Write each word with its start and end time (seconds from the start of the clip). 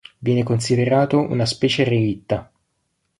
Viene 0.17 0.41
considerato 0.41 1.19
una 1.19 1.45
specie 1.45 1.83
relitta. 1.83 2.51